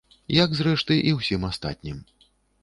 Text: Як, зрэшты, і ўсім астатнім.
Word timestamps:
Як, 0.35 0.55
зрэшты, 0.59 0.97
і 1.11 1.13
ўсім 1.19 1.45
астатнім. 1.51 2.01